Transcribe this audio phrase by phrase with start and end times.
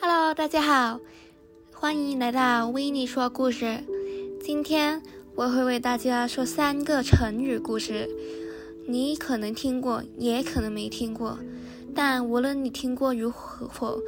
[0.00, 1.00] Hello，大家好，
[1.74, 3.82] 欢迎来到维尼说故事。
[4.40, 5.02] 今天
[5.34, 8.08] 我会为大家说三个成语故事，
[8.86, 11.38] 你可能听过，也可能没听过，
[11.96, 14.00] 但无论你听过如何，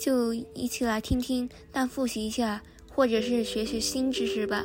[0.00, 2.62] 就一起来听听，但复习一下，
[2.94, 4.64] 或者是学学新知识吧。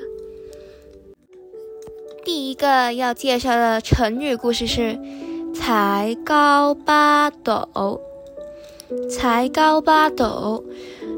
[2.23, 4.99] 第一个要介绍的成语故事是
[5.55, 7.99] “才高八斗”。
[9.09, 10.65] 才高八斗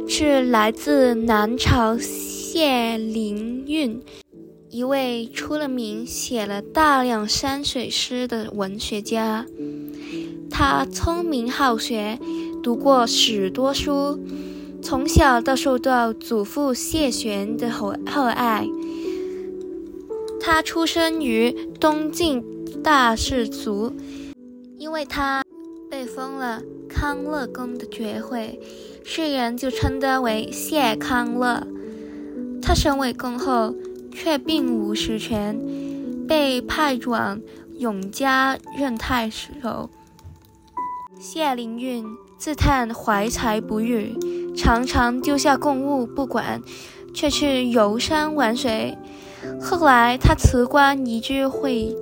[0.08, 4.02] 是来自南朝谢灵运，
[4.70, 9.46] 一位出了名、写了大量山水诗的文学家。
[10.52, 12.20] 他聪明好学，
[12.62, 14.20] 读过许多书，
[14.82, 18.68] 从小都受到祖父谢玄的厚厚爱。
[20.40, 22.44] 他出生于东晋
[22.84, 23.92] 大氏族，
[24.78, 25.42] 因为他。
[25.94, 28.60] 被封了康乐宫的爵位，
[29.04, 31.68] 世人就称他为谢康乐。
[32.64, 33.76] 他升为公后，
[34.12, 35.56] 却并无实权，
[36.28, 37.40] 被派往
[37.78, 39.92] 永嘉任太守。
[41.20, 42.04] 谢灵运
[42.40, 44.18] 自叹怀才不遇，
[44.58, 46.60] 常常丢下公务不管，
[47.14, 48.98] 却去游山玩水。
[49.62, 51.96] 后来他辞官，移居会。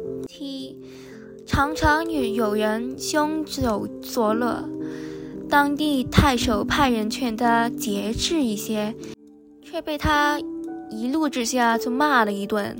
[1.52, 4.64] 常常与友人凶酒作乐，
[5.50, 8.96] 当地太守派人劝他节制一些，
[9.62, 10.40] 却被他
[10.90, 12.74] 一怒之下就骂了一顿。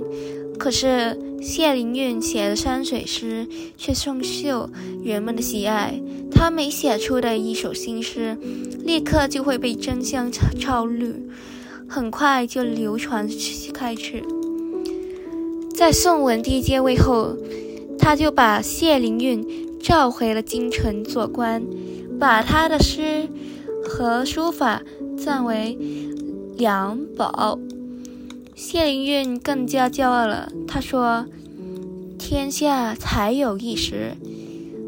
[0.58, 4.70] 可是谢灵运写的山水诗却深受
[5.04, 8.34] 人们的喜爱，他每写出的一首新诗，
[8.86, 11.12] 立刻就会被争相抄录，
[11.86, 13.28] 很快就流传
[13.74, 14.24] 开去。
[15.74, 17.36] 在宋文帝继位后。
[18.02, 19.46] 他就把谢灵运
[19.78, 21.62] 召回了京城做官，
[22.18, 23.28] 把他的诗
[23.84, 24.82] 和书法
[25.16, 25.78] 赞为
[26.56, 27.60] 两宝。
[28.56, 31.24] 谢灵运更加骄傲了，他说
[32.18, 34.16] ：“天下才有一时，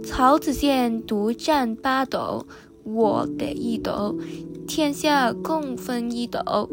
[0.04, 2.44] 曹子建独占八斗，
[2.82, 4.18] 我给一斗，
[4.66, 6.68] 天下共分一斗。”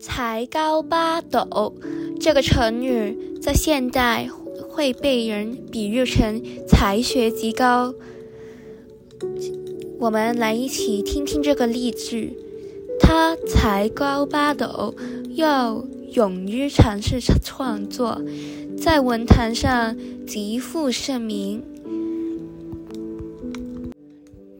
[0.00, 1.74] 才高八斗
[2.18, 4.30] 这个成语在现代。
[4.80, 7.94] 会被人比喻成才学极高。
[9.98, 12.34] 我们来一起听听这个例句：
[12.98, 14.94] 他才高八斗，
[15.34, 18.22] 又勇于尝试创作，
[18.78, 19.94] 在文坛上
[20.26, 21.62] 极负盛名。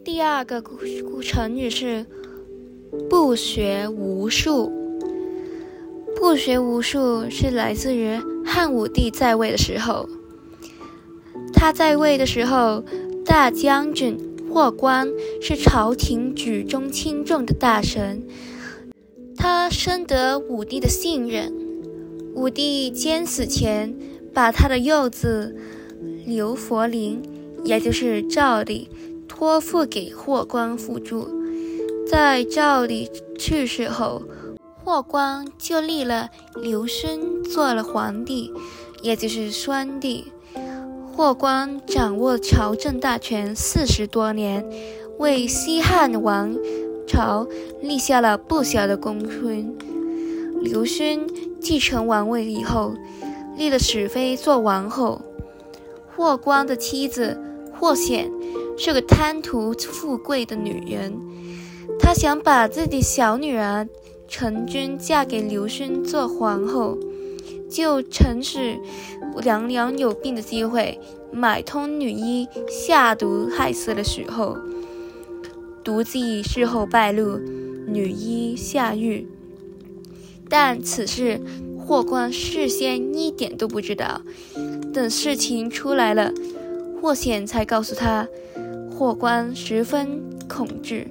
[0.05, 2.05] 第二个古成语是
[3.09, 4.71] “不学无术”。
[6.21, 8.21] 不学无术是来自于。
[8.45, 10.09] 汉武帝在位的时候，
[11.53, 12.85] 他在位的时候，
[13.25, 14.19] 大将军
[14.53, 15.09] 霍光
[15.41, 18.23] 是朝廷举重轻重的大臣，
[19.37, 21.53] 他深得武帝的信任。
[22.35, 23.95] 武帝监死前，
[24.33, 25.57] 把他的幼子
[26.27, 27.23] 刘弗陵，
[27.65, 28.89] 也就是赵礼，
[29.29, 31.29] 托付给霍光辅助。
[32.07, 33.09] 在赵礼
[33.39, 34.23] 去世后，
[34.83, 38.53] 霍光就立了刘勋做了皇帝，
[39.03, 40.33] 也就是宣帝。
[41.15, 44.65] 霍光掌握朝政大权四十多年，
[45.19, 46.57] 为西汉王
[47.07, 47.47] 朝
[47.83, 49.77] 立下了不小的功勋。
[50.61, 51.27] 刘勋
[51.61, 52.95] 继承王位以后，
[53.57, 55.21] 立了史妃做王后。
[56.17, 57.39] 霍光的妻子
[57.79, 58.31] 霍显
[58.77, 61.19] 是个贪图富贵的女人，
[61.99, 63.87] 她想把自己小女儿。
[64.31, 66.97] 陈君嫁给刘勋做皇后，
[67.69, 68.79] 就趁使
[69.43, 70.99] 娘娘有病的机会，
[71.33, 74.57] 买通女医下毒害死了许后。
[75.83, 77.39] 毒计事后败露，
[77.89, 79.27] 女医下狱。
[80.49, 81.41] 但此事
[81.77, 84.23] 霍光事先一点都不知道。
[84.95, 86.33] 等事情出来了，
[87.03, 88.29] 霍显才告诉他，
[88.97, 91.09] 霍光十分恐惧。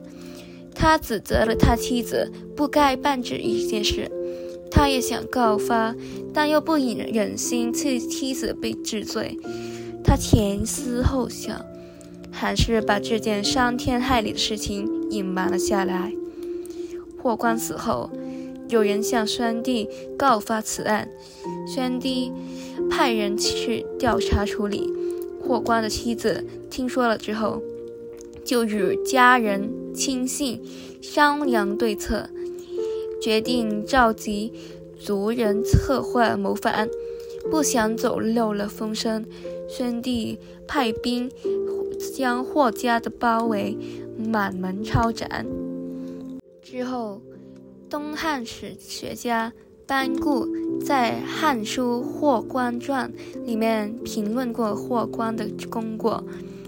[0.81, 4.09] 他指责了他妻子不该办这一件事，
[4.71, 5.93] 他也想告发，
[6.33, 9.37] 但又不忍忍心妻妻子被治罪。
[10.05, 11.65] 他前思后想，
[12.31, 16.13] 还是把这件伤天害理的事情隐瞒了下来。
[17.21, 18.09] 霍光死后，
[18.69, 19.85] 有人向宣帝
[20.17, 21.09] 告发此案，
[21.67, 22.31] 宣帝
[22.89, 24.89] 派人去调查处理。
[25.45, 27.61] 霍光的妻子听说了之后。
[28.45, 30.61] 就与家人亲信
[31.01, 32.29] 商量对策，
[33.21, 34.53] 决定召集
[34.99, 36.89] 族人策划谋反。
[37.49, 39.25] 不想走漏了风声，
[39.67, 40.37] 宣帝
[40.67, 41.31] 派兵
[42.13, 43.75] 将霍家的包围，
[44.17, 45.47] 满门抄斩。
[46.61, 47.21] 之后，
[47.89, 49.51] 东汉史学家
[49.87, 50.47] 班固
[50.85, 53.11] 在《汉书·霍光传》
[53.45, 56.23] 里面评论过霍光的功过，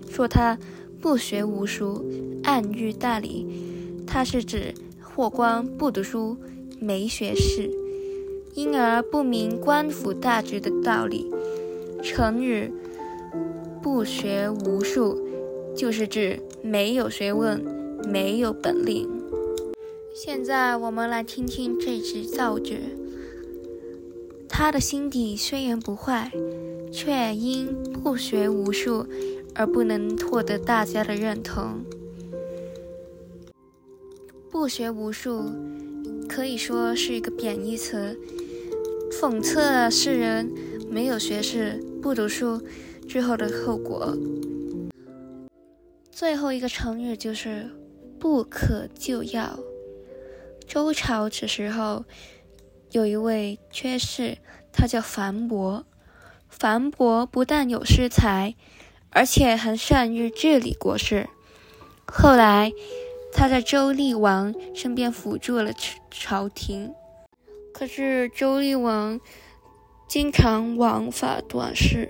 [0.10, 0.58] 说他
[1.02, 2.06] 不学无术，
[2.44, 3.48] 暗喻大理。
[4.06, 4.72] 他是指
[5.02, 6.38] 霍光不读书，
[6.80, 7.72] 没学识，
[8.54, 11.26] 因而不明官府大局的道理。
[12.04, 12.72] 成语
[13.82, 15.18] “不学无术”
[15.76, 17.60] 就是指没有学问，
[18.08, 19.10] 没有本领。
[20.14, 22.80] 现在我们来听听这只造句。
[24.48, 26.32] 他的心底虽然不坏，
[26.92, 29.06] 却因不学无术
[29.54, 31.84] 而不能获得大家的认同。
[34.50, 35.52] 不学无术
[36.28, 38.20] 可以说是一个贬义词，
[39.12, 40.52] 讽刺世人
[40.90, 42.62] 没有学识、不读书
[43.08, 44.18] 之后的后果。
[46.12, 47.70] 最后一个成语就是
[48.20, 49.58] “不可救药”。
[50.68, 52.06] 周朝此时候
[52.92, 54.38] 有一位缺士，
[54.72, 55.86] 他叫樊伯。
[56.50, 58.56] 樊伯不但有诗才，
[59.12, 61.30] 而且很善于治理国事。
[62.06, 62.72] 后来
[63.34, 65.72] 他在周厉王身边辅助了
[66.10, 66.94] 朝廷，
[67.74, 69.20] 可是周厉王
[70.08, 72.10] 经常枉法短视，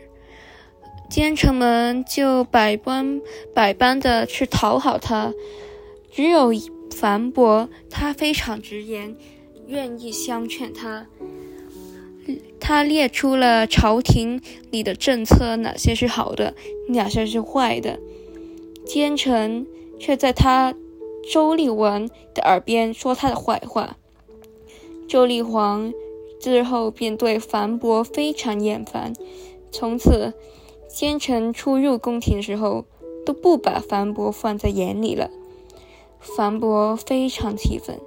[1.09, 3.21] 奸臣们就百般
[3.54, 5.33] 百般的去讨好他，
[6.12, 6.54] 只有。
[6.94, 9.15] 樊伯他非常直言，
[9.65, 11.07] 愿意相劝他。
[12.60, 16.54] 他列出了朝廷里的政策，哪些是好的，
[16.89, 18.00] 哪些是坏的。
[18.86, 19.66] 奸臣
[20.00, 20.74] 却在他
[21.31, 23.98] 周厉王的耳边说他的坏话。
[25.07, 25.94] 周厉王
[26.39, 29.13] 之后便对樊伯非常厌烦，
[29.72, 30.33] 从此
[30.88, 32.86] 奸臣出入宫廷的时候
[33.25, 35.30] 都不把樊伯放在眼里了。
[36.19, 38.00] 樊伯非常气愤，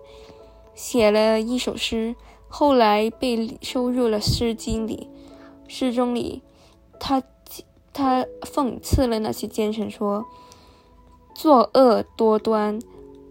[0.74, 2.14] 写了一首诗，
[2.56, 5.08] 后来被收入了《诗经》里。
[5.66, 6.40] 诗中里，
[7.00, 7.20] 他
[7.92, 10.24] 他讽刺了那些奸臣，说
[11.34, 12.78] ：“作恶多端，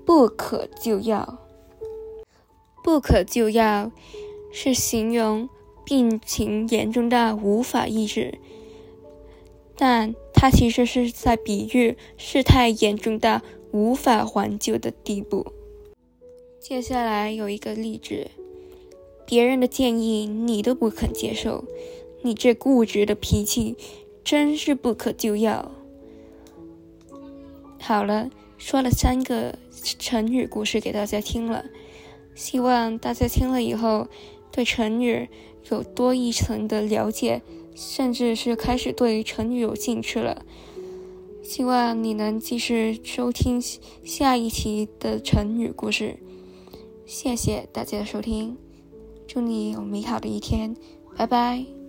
[0.05, 1.37] 不可救药。”
[2.83, 3.93] 不可救药
[4.51, 5.47] 是形容
[5.85, 8.39] 病情严重到无法医治，
[9.77, 13.41] 但他其实是在比喻事态严重到。
[13.71, 15.47] 无法挽救的地步。
[16.59, 18.29] 接下来有一个例子：
[19.25, 21.63] 别人的建议你都不肯接受，
[22.21, 23.75] 你这固执的脾气
[24.23, 25.71] 真是不可救药。
[27.79, 29.57] 好了，说了三个
[29.99, 31.65] 成语故事给大家听了，
[32.33, 34.07] 希望大家听了以后
[34.51, 35.27] 对成语
[35.69, 37.41] 有多一层的了解，
[37.75, 40.45] 甚至是开始对成语有兴趣了。
[41.41, 46.17] 希望你能继续收听下一期的成语故事。
[47.05, 48.57] 谢谢大家的收听，
[49.33, 50.77] 祝你有美好的一天，
[51.17, 51.82] 拜拜。